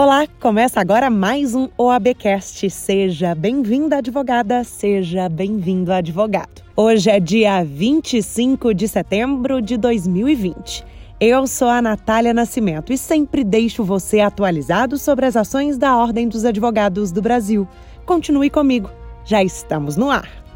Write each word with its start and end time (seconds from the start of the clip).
Olá, 0.00 0.28
começa 0.38 0.78
agora 0.78 1.10
mais 1.10 1.56
um 1.56 1.68
OABcast. 1.76 2.70
Seja 2.70 3.34
bem-vinda, 3.34 3.96
advogada, 3.96 4.62
seja 4.62 5.28
bem-vindo, 5.28 5.92
advogado. 5.92 6.62
Hoje 6.76 7.10
é 7.10 7.18
dia 7.18 7.64
25 7.64 8.72
de 8.72 8.86
setembro 8.86 9.60
de 9.60 9.76
2020. 9.76 10.86
Eu 11.20 11.48
sou 11.48 11.66
a 11.66 11.82
Natália 11.82 12.32
Nascimento 12.32 12.92
e 12.92 12.96
sempre 12.96 13.42
deixo 13.42 13.82
você 13.82 14.20
atualizado 14.20 14.96
sobre 14.98 15.26
as 15.26 15.34
ações 15.34 15.76
da 15.76 15.96
Ordem 15.96 16.28
dos 16.28 16.44
Advogados 16.44 17.10
do 17.10 17.20
Brasil. 17.20 17.66
Continue 18.06 18.50
comigo, 18.50 18.88
já 19.24 19.42
estamos 19.42 19.96
no 19.96 20.12
ar. 20.12 20.47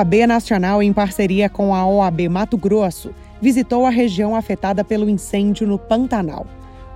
OAB 0.00 0.26
Nacional, 0.26 0.82
em 0.82 0.94
parceria 0.94 1.50
com 1.50 1.74
a 1.74 1.86
OAB 1.86 2.20
Mato 2.30 2.56
Grosso, 2.56 3.10
visitou 3.38 3.84
a 3.84 3.90
região 3.90 4.34
afetada 4.34 4.82
pelo 4.82 5.10
incêndio 5.10 5.66
no 5.66 5.78
Pantanal. 5.78 6.46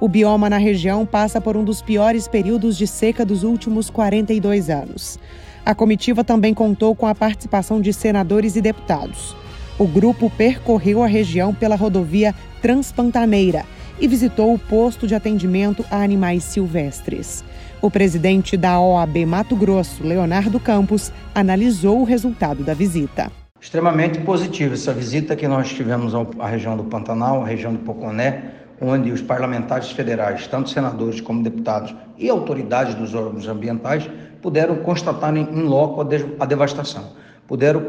O 0.01 0.09
bioma 0.09 0.48
na 0.48 0.56
região 0.56 1.05
passa 1.05 1.38
por 1.38 1.55
um 1.55 1.62
dos 1.62 1.82
piores 1.82 2.27
períodos 2.27 2.79
de 2.79 2.87
seca 2.87 3.23
dos 3.23 3.43
últimos 3.43 3.91
42 3.91 4.70
anos. 4.70 5.19
A 5.66 5.74
comitiva 5.74 6.24
também 6.24 6.55
contou 6.55 6.95
com 6.95 7.06
a 7.06 7.15
participação 7.15 7.79
de 7.79 7.93
senadores 7.93 8.56
e 8.56 8.62
deputados. 8.62 9.37
O 9.79 9.87
grupo 9.87 10.30
percorreu 10.30 11.02
a 11.02 11.07
região 11.07 11.52
pela 11.52 11.77
rodovia 11.77 12.34
Transpantaneira 12.62 13.66
e 14.01 14.09
visitou 14.09 14.55
o 14.55 14.59
posto 14.59 15.07
de 15.07 15.15
atendimento 15.15 15.84
a 15.91 16.02
animais 16.02 16.43
silvestres. 16.43 17.45
O 17.84 17.91
presidente 17.91 18.56
da 18.56 18.80
OAB 18.80 19.27
Mato 19.27 19.55
Grosso, 19.55 20.02
Leonardo 20.02 20.59
Campos, 20.59 21.12
analisou 21.34 22.01
o 22.01 22.05
resultado 22.05 22.65
da 22.65 22.73
visita. 22.73 23.30
Extremamente 23.60 24.20
positiva 24.20 24.73
essa 24.73 24.91
visita 24.91 25.37
que 25.37 25.46
nós 25.46 25.68
tivemos 25.68 26.15
à 26.15 26.46
região 26.46 26.79
do 26.79 26.85
Pantanal, 26.85 27.43
à 27.43 27.46
região 27.46 27.74
do 27.74 27.80
Poconé, 27.80 28.52
onde 28.80 29.12
os 29.12 29.21
parlamentares 29.21 29.90
federais, 29.90 30.46
tanto 30.46 30.71
senadores 30.71 31.21
como 31.21 31.43
deputados 31.43 31.95
e 32.16 32.30
autoridades 32.30 32.95
dos 32.95 33.15
órgãos 33.15 33.46
ambientais, 33.46 34.09
puderam 34.40 34.77
constatar 34.77 35.37
em 35.37 35.45
loco 35.45 36.01
a 36.40 36.46
devastação, 36.46 37.10
puderam 37.46 37.82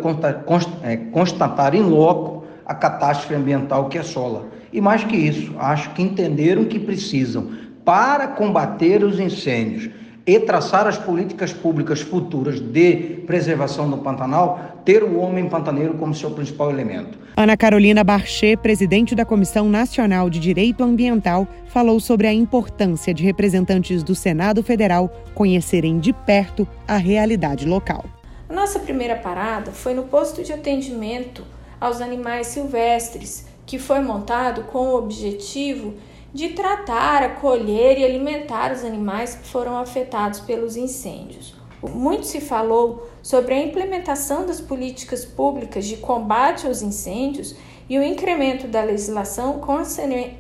é, 0.84 0.98
constatar 0.98 1.74
em 1.74 1.84
loco 1.84 2.44
a 2.66 2.76
catástrofe 2.76 3.34
ambiental 3.34 3.88
que 3.88 3.98
assola. 3.98 4.48
E 4.74 4.82
mais 4.82 5.06
que 5.06 5.16
isso, 5.16 5.56
acho 5.58 5.92
que 5.92 6.02
entenderam 6.02 6.66
que 6.66 6.80
precisam 6.80 7.64
para 7.86 8.28
combater 8.28 9.04
os 9.04 9.20
incêndios 9.20 9.90
e 10.26 10.40
traçar 10.40 10.88
as 10.88 10.98
políticas 10.98 11.54
públicas 11.54 12.02
futuras 12.02 12.60
de 12.60 13.22
preservação 13.28 13.88
do 13.88 14.00
Pantanal, 14.00 14.82
ter 14.84 15.04
o 15.04 15.20
homem 15.20 15.48
pantaneiro 15.48 15.94
como 15.94 16.16
seu 16.16 16.32
principal 16.32 16.72
elemento. 16.72 17.20
Ana 17.38 17.56
Carolina 17.56 18.04
Barché, 18.04 18.56
presidente 18.56 19.14
da 19.14 19.24
Comissão 19.24 19.70
Nacional 19.70 20.30
de 20.30 20.40
Direito 20.40 20.84
Ambiental, 20.84 21.48
falou 21.68 22.00
sobre 22.00 22.26
a 22.26 22.34
importância 22.34 23.14
de 23.14 23.24
representantes 23.24 24.02
do 24.02 24.16
Senado 24.16 24.64
Federal 24.64 25.10
conhecerem 25.36 26.00
de 26.00 26.12
perto 26.12 26.68
a 26.88 26.98
realidade 26.98 27.68
local. 27.68 28.06
A 28.50 28.54
nossa 28.54 28.80
primeira 28.80 29.16
parada 29.16 29.72
foi 29.72 29.94
no 29.94 30.04
posto 30.04 30.44
de 30.44 30.52
atendimento 30.52 31.44
aos 31.80 32.02
animais 32.02 32.48
silvestres, 32.48 33.46
que 33.66 33.78
foi 33.78 34.00
montado 34.00 34.64
com 34.64 34.88
o 34.88 34.98
objetivo 34.98 35.92
de 35.92 36.15
tratar, 36.50 37.24
acolher 37.24 37.98
e 37.98 38.04
alimentar 38.04 38.74
os 38.74 38.84
animais 38.84 39.36
que 39.36 39.48
foram 39.48 39.78
afetados 39.78 40.42
pelos 40.42 40.76
incêndios. 40.76 41.56
Muito 41.82 42.26
se 42.26 42.42
falou 42.42 43.08
sobre 43.24 43.54
a 43.54 43.62
implementação 43.62 44.46
das 44.46 44.60
políticas 44.60 45.24
públicas 45.24 45.86
de 45.86 45.96
combate 45.98 46.68
aos 46.68 46.82
incêndios 46.82 47.56
e 47.88 47.98
o 47.98 48.04
incremento 48.04 48.68
da 48.68 48.84
legislação 48.84 49.62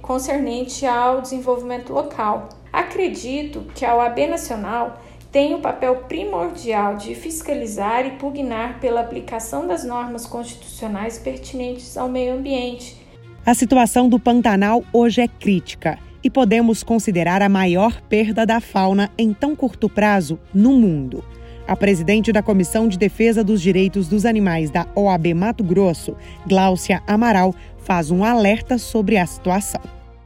concernente 0.01 0.85
ao 0.85 1.21
desenvolvimento 1.21 1.93
local. 1.93 2.49
Acredito 2.73 3.61
que 3.73 3.85
a 3.85 3.95
OAB 3.95 4.27
Nacional 4.27 4.99
tem 5.31 5.53
o 5.53 5.61
papel 5.61 5.95
primordial 6.07 6.97
de 6.97 7.15
fiscalizar 7.15 8.05
e 8.05 8.17
pugnar 8.17 8.79
pela 8.81 9.01
aplicação 9.01 9.65
das 9.65 9.85
normas 9.85 10.25
constitucionais 10.25 11.17
pertinentes 11.17 11.97
ao 11.97 12.09
meio 12.09 12.33
ambiente 12.33 13.04
a 13.45 13.53
situação 13.53 14.09
do 14.09 14.19
Pantanal 14.19 14.83
hoje 14.91 15.21
é 15.21 15.27
crítica 15.27 15.99
e 16.23 16.31
podemos 16.31 16.81
considerar 16.81 17.43
a 17.43 17.49
maior 17.49 18.01
perda 18.01 18.43
da 18.43 18.59
fauna 18.59 19.11
em 19.15 19.31
tão 19.33 19.55
curto 19.55 19.87
prazo 19.87 20.39
no 20.51 20.71
mundo. 20.71 21.23
A 21.67 21.75
presidente 21.75 22.31
da 22.31 22.41
Comissão 22.41 22.87
de 22.87 22.97
Defesa 22.97 23.43
dos 23.43 23.61
Direitos 23.61 24.07
dos 24.07 24.25
Animais 24.25 24.71
da 24.71 24.87
OAB 24.95 25.27
Mato 25.35 25.63
Grosso, 25.63 26.15
Gláucia 26.47 27.03
Amaral, 27.05 27.53
faz 27.77 28.09
um 28.09 28.23
alerta 28.23 28.79
sobre 28.79 29.15
a 29.15 29.25
situação. 29.27 29.81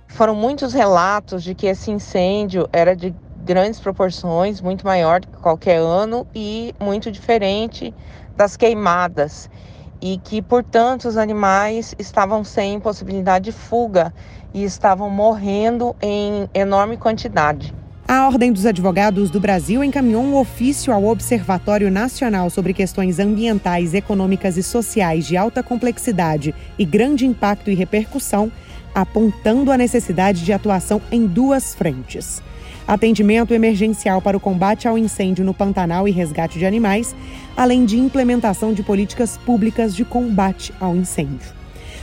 Foram 0.08 0.34
muitos 0.34 0.74
relatos 0.74 1.44
de 1.44 1.54
que 1.54 1.68
esse 1.68 1.92
incêndio 1.92 2.70
era 2.72 2.96
de 2.96 3.14
grandes 3.44 3.82
proporções, 3.82 4.62
muito 4.62 4.86
maior 4.86 5.20
do 5.20 5.28
que 5.28 5.38
qualquer 5.38 5.80
ano 5.80 6.26
e 6.34 6.74
muito 6.80 7.12
diferente 7.12 7.94
das 8.38 8.56
queimadas 8.56 9.50
e 10.02 10.18
que, 10.24 10.42
portanto, 10.42 11.08
os 11.08 11.18
animais 11.18 11.94
estavam 12.00 12.44
sem 12.44 12.80
possibilidade 12.80 13.46
de 13.46 13.52
fuga 13.52 14.14
e 14.54 14.64
estavam 14.64 15.10
morrendo 15.10 15.96
em 16.02 16.50
enorme 16.54 16.98
quantidade. 16.98 17.74
A 18.08 18.26
Ordem 18.26 18.52
dos 18.52 18.66
Advogados 18.66 19.30
do 19.30 19.40
Brasil 19.40 19.84
encaminhou 19.84 20.24
um 20.24 20.36
ofício 20.36 20.92
ao 20.92 21.06
Observatório 21.06 21.92
Nacional 21.92 22.50
sobre 22.50 22.74
Questões 22.74 23.20
Ambientais, 23.20 23.94
Econômicas 23.94 24.58
e 24.58 24.64
Sociais 24.64 25.28
de 25.28 25.38
Alta 25.38 25.62
Complexidade 25.62 26.56
e 26.78 26.86
Grande 26.86 27.28
Impacto 27.28 27.70
e 27.70 27.76
Repercussão, 27.76 28.52
apontando 28.96 29.72
a 29.72 29.78
necessidade 29.78 30.44
de 30.44 30.52
atuação 30.52 31.00
em 31.12 31.28
duas 31.28 31.76
frentes 31.76 32.42
atendimento 32.90 33.54
emergencial 33.54 34.20
para 34.20 34.36
o 34.36 34.40
combate 34.40 34.88
ao 34.88 34.98
incêndio 34.98 35.46
no 35.46 35.54
Pantanal 35.54 36.08
e 36.08 36.12
resgate 36.12 36.58
de 36.58 36.66
animais, 36.66 37.16
além 37.56 37.86
de 37.86 38.00
implementação 38.00 38.74
de 38.74 38.82
políticas 38.82 39.38
públicas 39.38 39.96
de 39.96 40.04
combate 40.04 40.74
ao 40.80 40.96
incêndio. 40.96 41.54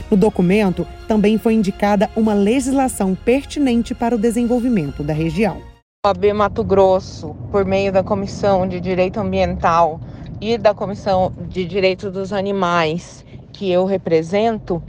No 0.09 0.15
documento, 0.15 0.87
também 1.05 1.37
foi 1.37 1.55
indicada 1.55 2.09
uma 2.15 2.33
legislação 2.33 3.13
pertinente 3.13 3.93
para 3.93 4.15
o 4.15 4.17
desenvolvimento 4.17 5.03
da 5.03 5.11
região. 5.11 5.57
O 6.05 6.07
AB 6.07 6.31
Mato 6.31 6.63
Grosso, 6.63 7.35
por 7.51 7.65
meio 7.65 7.91
da 7.91 8.01
Comissão 8.01 8.65
de 8.65 8.79
Direito 8.79 9.19
Ambiental 9.19 9.99
e 10.39 10.57
da 10.57 10.73
Comissão 10.73 11.33
de 11.49 11.65
Direito 11.65 12.09
dos 12.09 12.31
Animais, 12.31 13.25
que 13.51 13.69
eu 13.69 13.83
represento, 13.83 14.81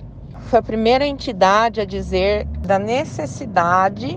foi 0.42 0.60
a 0.60 0.62
primeira 0.62 1.04
entidade 1.04 1.80
a 1.80 1.84
dizer 1.84 2.46
da 2.64 2.78
necessidade 2.78 4.16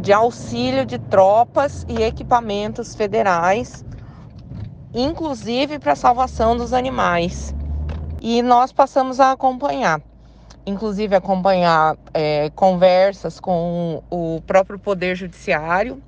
de 0.00 0.12
auxílio 0.12 0.86
de 0.86 0.98
tropas 0.98 1.84
e 1.88 2.02
equipamentos 2.02 2.94
federais, 2.94 3.84
inclusive 4.94 5.78
para 5.78 5.92
a 5.92 5.96
salvação 5.96 6.56
dos 6.56 6.72
animais. 6.72 7.54
E 8.20 8.42
nós 8.42 8.72
passamos 8.72 9.20
a 9.20 9.32
acompanhar, 9.32 10.00
inclusive 10.64 11.14
acompanhar 11.14 11.96
é, 12.14 12.50
conversas 12.50 13.38
com 13.38 14.02
o 14.10 14.42
próprio 14.46 14.78
Poder 14.78 15.14
Judiciário, 15.14 16.02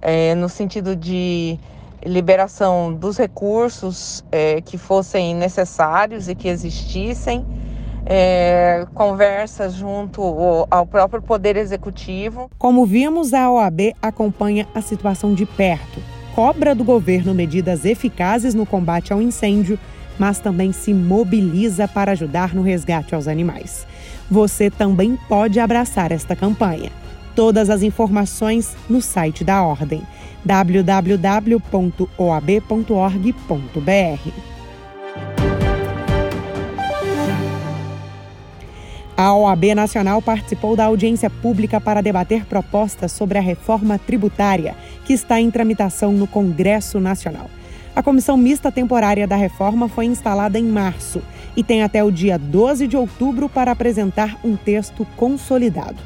é, 0.00 0.34
no 0.34 0.48
sentido 0.48 0.96
de 0.96 1.58
liberação 2.04 2.92
dos 2.92 3.16
recursos 3.16 4.24
é, 4.32 4.60
que 4.60 4.76
fossem 4.76 5.34
necessários 5.34 6.28
e 6.28 6.34
que 6.34 6.48
existissem 6.48 7.46
é, 8.06 8.86
junto 9.70 10.22
ao 10.70 10.86
próprio 10.86 11.22
Poder 11.22 11.56
Executivo. 11.56 12.50
Como 12.58 12.84
vimos, 12.84 13.32
a 13.32 13.50
OAB 13.50 13.94
acompanha 14.00 14.66
a 14.74 14.80
situação 14.80 15.34
de 15.34 15.46
perto, 15.46 16.00
cobra 16.34 16.74
do 16.74 16.84
governo 16.84 17.34
medidas 17.34 17.84
eficazes 17.84 18.54
no 18.54 18.66
combate 18.66 19.12
ao 19.12 19.20
incêndio, 19.22 19.78
mas 20.18 20.38
também 20.38 20.72
se 20.72 20.92
mobiliza 20.92 21.88
para 21.88 22.12
ajudar 22.12 22.54
no 22.54 22.62
resgate 22.62 23.14
aos 23.14 23.26
animais. 23.28 23.86
Você 24.30 24.70
também 24.70 25.18
pode 25.28 25.58
abraçar 25.60 26.12
esta 26.12 26.36
campanha. 26.36 26.90
Todas 27.34 27.70
as 27.70 27.82
informações 27.82 28.76
no 28.88 29.00
site 29.00 29.42
da 29.42 29.62
Ordem 29.62 30.02
www.oab.org.br. 30.44 32.12
A 39.22 39.32
OAB 39.36 39.72
Nacional 39.76 40.20
participou 40.20 40.74
da 40.74 40.86
audiência 40.86 41.30
pública 41.30 41.80
para 41.80 42.00
debater 42.00 42.44
propostas 42.44 43.12
sobre 43.12 43.38
a 43.38 43.40
reforma 43.40 43.96
tributária, 43.96 44.74
que 45.04 45.12
está 45.12 45.40
em 45.40 45.48
tramitação 45.48 46.10
no 46.10 46.26
Congresso 46.26 46.98
Nacional. 46.98 47.48
A 47.94 48.02
comissão 48.02 48.36
mista 48.36 48.72
temporária 48.72 49.24
da 49.24 49.36
reforma 49.36 49.88
foi 49.88 50.06
instalada 50.06 50.58
em 50.58 50.64
março 50.64 51.22
e 51.56 51.62
tem 51.62 51.84
até 51.84 52.02
o 52.02 52.10
dia 52.10 52.36
12 52.36 52.88
de 52.88 52.96
outubro 52.96 53.48
para 53.48 53.70
apresentar 53.70 54.40
um 54.42 54.56
texto 54.56 55.06
consolidado. 55.16 56.02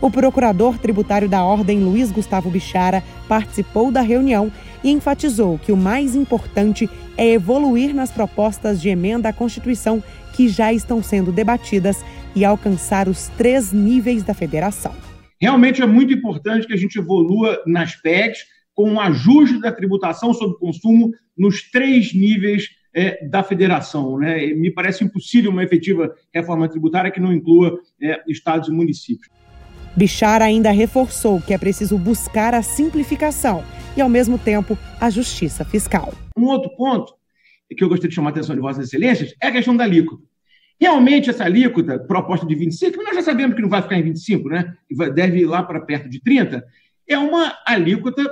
O 0.00 0.08
procurador 0.08 0.78
tributário 0.78 1.28
da 1.28 1.42
Ordem, 1.42 1.80
Luiz 1.80 2.12
Gustavo 2.12 2.50
Bichara, 2.50 3.02
participou 3.28 3.90
da 3.90 4.00
reunião 4.00 4.50
e 4.84 4.92
enfatizou 4.92 5.58
que 5.58 5.72
o 5.72 5.76
mais 5.76 6.14
importante 6.14 6.88
é 7.18 7.32
evoluir 7.32 7.92
nas 7.92 8.12
propostas 8.12 8.80
de 8.80 8.88
emenda 8.88 9.28
à 9.28 9.32
Constituição 9.32 10.00
que 10.32 10.48
já 10.48 10.72
estão 10.72 11.02
sendo 11.02 11.32
debatidas 11.32 12.02
e 12.34 12.44
alcançar 12.44 13.08
os 13.08 13.28
três 13.28 13.72
níveis 13.72 14.22
da 14.22 14.34
federação. 14.34 14.94
Realmente 15.40 15.82
é 15.82 15.86
muito 15.86 16.12
importante 16.12 16.66
que 16.66 16.72
a 16.72 16.76
gente 16.76 16.98
evolua 16.98 17.62
nas 17.66 17.96
PECs 17.96 18.44
com 18.74 18.90
um 18.90 19.00
ajuste 19.00 19.60
da 19.60 19.72
tributação 19.72 20.32
sobre 20.32 20.58
consumo 20.58 21.10
nos 21.36 21.70
três 21.70 22.14
níveis 22.14 22.68
é, 22.94 23.26
da 23.26 23.42
federação. 23.42 24.18
Né? 24.18 24.46
Me 24.48 24.70
parece 24.70 25.04
impossível 25.04 25.50
uma 25.50 25.64
efetiva 25.64 26.14
reforma 26.32 26.68
tributária 26.68 27.10
que 27.10 27.20
não 27.20 27.32
inclua 27.32 27.78
é, 28.00 28.22
estados 28.28 28.68
e 28.68 28.72
municípios. 28.72 29.28
Bichara 29.96 30.44
ainda 30.44 30.70
reforçou 30.70 31.40
que 31.40 31.52
é 31.52 31.58
preciso 31.58 31.98
buscar 31.98 32.54
a 32.54 32.62
simplificação 32.62 33.64
e, 33.96 34.00
ao 34.00 34.08
mesmo 34.08 34.38
tempo, 34.38 34.78
a 35.00 35.10
justiça 35.10 35.64
fiscal. 35.64 36.14
Um 36.36 36.44
outro 36.44 36.70
ponto 36.76 37.12
que 37.76 37.82
eu 37.82 37.88
gostaria 37.88 38.08
de 38.08 38.14
chamar 38.14 38.30
a 38.30 38.32
atenção 38.32 38.54
de 38.54 38.60
Vossas 38.60 38.86
Excelências 38.86 39.34
é 39.42 39.48
a 39.48 39.52
questão 39.52 39.76
da 39.76 39.84
alíquota. 39.84 40.22
Realmente, 40.80 41.28
essa 41.28 41.44
alíquota 41.44 41.98
proposta 41.98 42.46
de 42.46 42.54
25, 42.54 43.02
nós 43.02 43.14
já 43.14 43.22
sabemos 43.22 43.54
que 43.54 43.60
não 43.60 43.68
vai 43.68 43.82
ficar 43.82 43.98
em 43.98 44.02
25, 44.02 44.48
né? 44.48 44.74
deve 45.14 45.40
ir 45.40 45.44
lá 45.44 45.62
para 45.62 45.80
perto 45.80 46.08
de 46.08 46.22
30, 46.22 46.64
é 47.06 47.18
uma 47.18 47.54
alíquota 47.66 48.24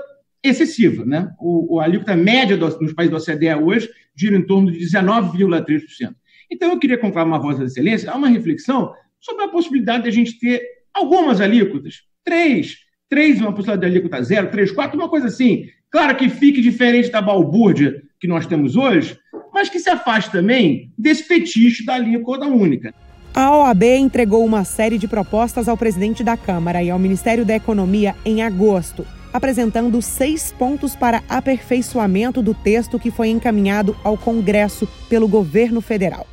excessiva. 0.43 1.05
Né? 1.05 1.31
O, 1.39 1.77
o 1.77 1.81
alíquota 1.81 2.17
média 2.17 2.57
dos, 2.57 2.81
nos 2.81 2.95
países 2.95 3.27
da 3.27 3.33
OCDE 3.33 3.55
hoje 3.55 3.91
gira 4.17 4.37
em 4.37 4.43
torno 4.43 4.73
de 4.73 4.79
19,3%. 4.79 6.15
Então, 6.51 6.71
eu 6.71 6.79
queria 6.79 6.97
conclamar 6.97 7.39
a 7.39 7.43
Vossas 7.43 7.73
Excelências 7.73 8.11
a 8.11 8.17
uma 8.17 8.29
reflexão 8.29 8.95
sobre 9.21 9.45
a 9.45 9.49
possibilidade 9.49 10.05
de 10.05 10.09
a 10.09 10.13
gente 10.13 10.39
ter 10.39 10.63
algumas 10.95 11.43
alíquotas, 11.43 12.03
três, 12.25 12.79
três, 13.11 13.41
uma 13.41 13.53
possibilidade 13.53 13.93
de 13.93 13.99
alíquota 13.99 14.23
zero, 14.23 14.51
três, 14.51 14.73
quatro, 14.73 14.99
uma 14.99 15.09
coisa 15.09 15.27
assim. 15.27 15.67
Claro 15.91 16.17
que 16.17 16.31
fique 16.31 16.63
diferente 16.63 17.11
da 17.11 17.21
balbúrdia 17.21 18.03
que 18.19 18.27
nós 18.27 18.47
temos 18.47 18.77
hoje, 18.77 19.19
mas 19.59 19.69
que 19.69 19.81
se 19.81 19.91
afaste 19.91 20.31
também 20.31 20.89
desse 20.97 21.25
fetiche 21.25 21.85
da 21.85 21.95
alíquota 21.95 22.47
única. 22.47 22.95
A 23.35 23.57
OAB 23.57 23.83
entregou 23.83 24.45
uma 24.45 24.63
série 24.63 24.97
de 24.97 25.09
propostas 25.09 25.69
ao 25.69 25.77
presidente 25.77 26.23
da 26.23 26.37
Câmara 26.37 26.81
e 26.81 26.91
ao 26.91 26.99
Ministério 26.99 27.45
da 27.45 27.57
Economia 27.57 28.15
em 28.25 28.41
agosto, 28.41 29.05
apresentando 29.33 30.01
seis 30.01 30.53
pontos 30.53 30.95
para 30.95 31.25
aperfeiçoamento 31.29 32.41
do 32.41 32.55
texto 32.55 33.01
que 33.01 33.11
foi 33.11 33.31
encaminhado 33.31 33.97
ao 34.05 34.17
Congresso 34.17 34.89
pelo 35.09 35.27
governo 35.27 35.81
federal. 35.81 36.25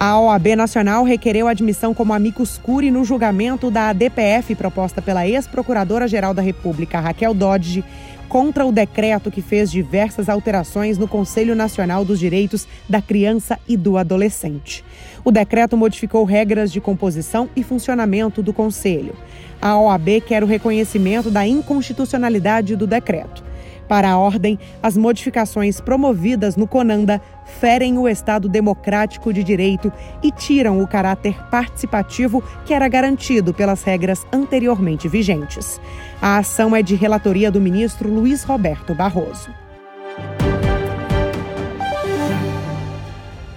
A 0.00 0.16
OAB 0.20 0.54
Nacional 0.54 1.02
requereu 1.02 1.48
admissão 1.48 1.92
como 1.92 2.12
amicus 2.12 2.56
curi 2.56 2.88
no 2.88 3.04
julgamento 3.04 3.68
da 3.68 3.88
ADPF 3.88 4.54
proposta 4.54 5.02
pela 5.02 5.26
ex-procuradora-geral 5.26 6.32
da 6.32 6.40
República, 6.40 7.00
Raquel 7.00 7.34
Dodge, 7.34 7.84
contra 8.28 8.64
o 8.64 8.70
decreto 8.70 9.28
que 9.28 9.42
fez 9.42 9.68
diversas 9.68 10.28
alterações 10.28 10.98
no 10.98 11.08
Conselho 11.08 11.56
Nacional 11.56 12.04
dos 12.04 12.20
Direitos 12.20 12.68
da 12.88 13.02
Criança 13.02 13.58
e 13.66 13.76
do 13.76 13.98
Adolescente. 13.98 14.84
O 15.24 15.32
decreto 15.32 15.76
modificou 15.76 16.24
regras 16.24 16.70
de 16.70 16.80
composição 16.80 17.50
e 17.56 17.64
funcionamento 17.64 18.40
do 18.40 18.52
Conselho. 18.52 19.16
A 19.60 19.76
OAB 19.76 20.20
quer 20.24 20.44
o 20.44 20.46
reconhecimento 20.46 21.28
da 21.28 21.44
inconstitucionalidade 21.44 22.76
do 22.76 22.86
decreto. 22.86 23.42
Para 23.88 24.10
a 24.10 24.18
ordem, 24.18 24.58
as 24.82 24.96
modificações 24.96 25.80
promovidas 25.80 26.56
no 26.56 26.68
CONANDA 26.68 27.20
ferem 27.58 27.96
o 27.96 28.06
Estado 28.06 28.46
democrático 28.48 29.32
de 29.32 29.42
direito 29.42 29.90
e 30.22 30.30
tiram 30.30 30.82
o 30.82 30.86
caráter 30.86 31.34
participativo 31.50 32.44
que 32.66 32.74
era 32.74 32.86
garantido 32.86 33.54
pelas 33.54 33.82
regras 33.82 34.26
anteriormente 34.30 35.08
vigentes. 35.08 35.80
A 36.20 36.36
ação 36.36 36.76
é 36.76 36.82
de 36.82 36.94
relatoria 36.94 37.50
do 37.50 37.60
ministro 37.60 38.12
Luiz 38.12 38.44
Roberto 38.44 38.94
Barroso. 38.94 39.50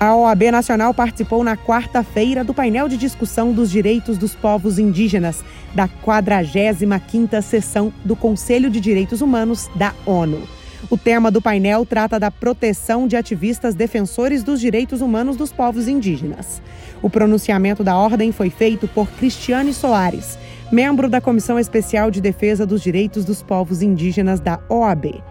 A 0.02 0.16
OAB 0.16 0.50
Nacional 0.50 0.96
participou 0.96 1.44
na 1.44 1.56
quarta-feira 1.56 2.44
do 2.44 2.56
painel 2.56 2.90
de 2.90 2.98
discussão 2.98 3.54
dos 3.54 3.70
direitos 3.70 4.18
dos 4.18 4.34
povos 4.34 4.80
indígenas 4.80 5.44
da 5.76 5.88
45ª 5.88 7.40
sessão 7.44 7.94
do 8.04 8.16
Conselho 8.16 8.72
de 8.72 8.80
Direitos 8.80 9.22
Humanos 9.22 9.70
da 9.76 9.94
ONU. 10.04 10.42
O 10.90 10.98
tema 10.98 11.30
do 11.30 11.40
painel 11.40 11.86
trata 11.86 12.20
da 12.20 12.32
proteção 12.32 13.08
de 13.08 13.16
ativistas 13.16 13.76
defensores 13.76 14.42
dos 14.42 14.60
direitos 14.60 15.02
humanos 15.02 15.38
dos 15.38 15.52
povos 15.52 15.88
indígenas. 15.88 16.64
O 17.00 17.08
pronunciamento 17.08 17.84
da 17.84 17.96
ordem 17.96 18.32
foi 18.32 18.50
feito 18.50 18.88
por 18.88 19.08
Cristiane 19.08 19.72
Soares, 19.72 20.36
membro 20.72 21.08
da 21.08 21.22
Comissão 21.22 21.60
Especial 21.60 22.10
de 22.10 22.20
Defesa 22.20 22.66
dos 22.66 22.82
Direitos 22.82 23.24
dos 23.24 23.44
Povos 23.44 23.84
Indígenas 23.84 24.40
da 24.40 24.60
OAB. 24.68 25.22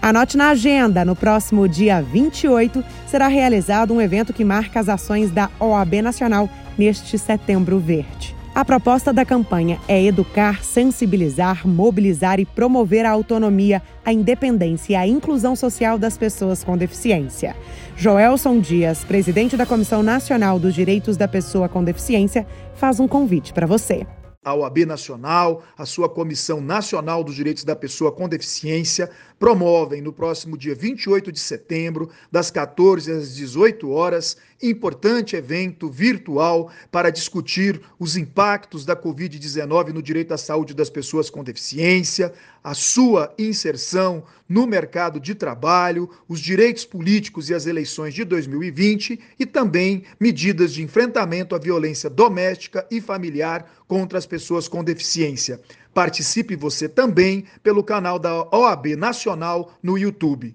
Anote 0.00 0.36
na 0.36 0.50
agenda, 0.50 1.04
no 1.04 1.16
próximo 1.16 1.68
dia 1.68 2.00
28 2.00 2.84
será 3.08 3.26
realizado 3.26 3.92
um 3.92 4.00
evento 4.00 4.32
que 4.32 4.44
marca 4.44 4.78
as 4.78 4.88
ações 4.88 5.32
da 5.32 5.50
OAB 5.58 6.00
Nacional 6.00 6.48
neste 6.76 7.18
Setembro 7.18 7.78
Verde. 7.78 8.34
A 8.54 8.64
proposta 8.64 9.12
da 9.12 9.22
campanha 9.22 9.78
é 9.86 10.02
educar, 10.02 10.64
sensibilizar, 10.64 11.68
mobilizar 11.68 12.40
e 12.40 12.46
promover 12.46 13.04
a 13.04 13.10
autonomia, 13.10 13.82
a 14.02 14.14
independência 14.14 14.94
e 14.94 14.96
a 14.96 15.06
inclusão 15.06 15.54
social 15.54 15.98
das 15.98 16.16
pessoas 16.16 16.64
com 16.64 16.74
deficiência. 16.74 17.54
Joelson 17.98 18.58
Dias, 18.58 19.04
presidente 19.04 19.58
da 19.58 19.66
Comissão 19.66 20.02
Nacional 20.02 20.58
dos 20.58 20.74
Direitos 20.74 21.18
da 21.18 21.28
Pessoa 21.28 21.68
com 21.68 21.84
Deficiência, 21.84 22.46
faz 22.74 22.98
um 22.98 23.06
convite 23.06 23.52
para 23.52 23.66
você 23.66 24.06
a 24.46 24.54
OAB 24.54 24.86
Nacional, 24.86 25.64
a 25.76 25.84
sua 25.84 26.08
Comissão 26.08 26.60
Nacional 26.60 27.24
dos 27.24 27.34
Direitos 27.34 27.64
da 27.64 27.74
Pessoa 27.74 28.12
com 28.12 28.28
Deficiência, 28.28 29.10
promovem 29.40 30.00
no 30.00 30.12
próximo 30.12 30.56
dia 30.56 30.72
28 30.72 31.32
de 31.32 31.40
setembro, 31.40 32.08
das 32.30 32.48
14 32.48 33.10
às 33.10 33.34
18 33.34 33.90
horas, 33.90 34.36
importante 34.62 35.34
evento 35.34 35.90
virtual 35.90 36.70
para 36.92 37.10
discutir 37.10 37.80
os 37.98 38.16
impactos 38.16 38.84
da 38.84 38.94
Covid-19 38.94 39.88
no 39.88 40.00
direito 40.00 40.32
à 40.32 40.38
saúde 40.38 40.74
das 40.74 40.88
pessoas 40.88 41.28
com 41.28 41.42
deficiência, 41.42 42.32
a 42.66 42.74
sua 42.74 43.32
inserção 43.38 44.24
no 44.48 44.66
mercado 44.66 45.20
de 45.20 45.36
trabalho, 45.36 46.10
os 46.28 46.40
direitos 46.40 46.84
políticos 46.84 47.48
e 47.48 47.54
as 47.54 47.64
eleições 47.64 48.12
de 48.12 48.24
2020 48.24 49.20
e 49.38 49.46
também 49.46 50.02
medidas 50.18 50.74
de 50.74 50.82
enfrentamento 50.82 51.54
à 51.54 51.58
violência 51.60 52.10
doméstica 52.10 52.84
e 52.90 53.00
familiar 53.00 53.70
contra 53.86 54.18
as 54.18 54.26
pessoas 54.26 54.66
com 54.66 54.82
deficiência. 54.82 55.60
Participe 55.94 56.56
você 56.56 56.88
também 56.88 57.44
pelo 57.62 57.84
canal 57.84 58.18
da 58.18 58.34
OAB 58.50 58.96
Nacional 58.96 59.78
no 59.80 59.96
YouTube. 59.96 60.52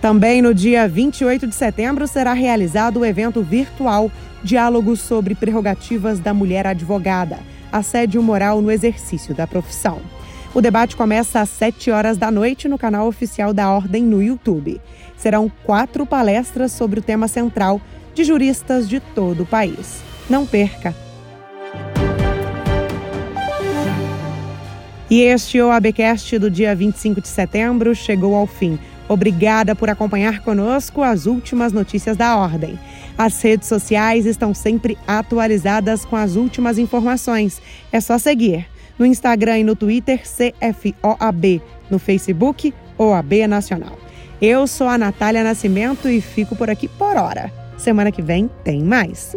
Também 0.00 0.40
no 0.40 0.54
dia 0.54 0.86
28 0.86 1.48
de 1.48 1.56
setembro 1.56 2.06
será 2.06 2.34
realizado 2.34 3.00
o 3.00 3.04
evento 3.04 3.42
virtual 3.42 4.12
Diálogos 4.44 5.00
sobre 5.00 5.34
Prerrogativas 5.34 6.20
da 6.20 6.32
Mulher 6.32 6.68
Advogada, 6.68 7.40
assédio 7.72 8.22
moral 8.22 8.60
no 8.60 8.70
exercício 8.70 9.34
da 9.34 9.46
profissão. 9.46 10.00
O 10.54 10.60
debate 10.60 10.94
começa 10.94 11.40
às 11.40 11.48
7 11.48 11.90
horas 11.90 12.18
da 12.18 12.30
noite 12.30 12.68
no 12.68 12.76
canal 12.76 13.08
oficial 13.08 13.54
da 13.54 13.70
Ordem 13.70 14.02
no 14.02 14.22
YouTube. 14.22 14.80
Serão 15.16 15.50
quatro 15.64 16.04
palestras 16.04 16.72
sobre 16.72 17.00
o 17.00 17.02
tema 17.02 17.26
central 17.26 17.80
de 18.14 18.22
juristas 18.22 18.86
de 18.88 19.00
todo 19.00 19.44
o 19.44 19.46
país. 19.46 20.02
Não 20.28 20.46
perca! 20.46 20.94
E 25.12 25.20
este 25.20 25.60
OABcast 25.60 26.38
do 26.38 26.50
dia 26.50 26.74
25 26.74 27.20
de 27.20 27.28
setembro 27.28 27.94
chegou 27.94 28.34
ao 28.34 28.46
fim. 28.46 28.78
Obrigada 29.08 29.74
por 29.74 29.90
acompanhar 29.90 30.40
conosco 30.40 31.02
as 31.02 31.26
últimas 31.26 31.72
notícias 31.72 32.16
da 32.16 32.36
Ordem. 32.36 32.78
As 33.16 33.40
redes 33.42 33.68
sociais 33.68 34.26
estão 34.26 34.54
sempre 34.54 34.96
atualizadas 35.06 36.04
com 36.04 36.16
as 36.16 36.36
últimas 36.36 36.78
informações. 36.78 37.60
É 37.90 38.00
só 38.00 38.18
seguir. 38.18 38.66
No 38.98 39.06
Instagram 39.06 39.58
e 39.58 39.64
no 39.64 39.76
Twitter, 39.76 40.22
CFOAB. 40.22 41.60
No 41.90 41.98
Facebook, 41.98 42.72
OAB 42.96 43.46
Nacional. 43.48 43.98
Eu 44.40 44.66
sou 44.66 44.88
a 44.88 44.98
Natália 44.98 45.44
Nascimento 45.44 46.08
e 46.08 46.20
fico 46.20 46.56
por 46.56 46.70
aqui 46.70 46.88
por 46.88 47.16
hora. 47.16 47.52
Semana 47.76 48.10
que 48.10 48.22
vem 48.22 48.50
tem 48.64 48.82
mais. 48.82 49.36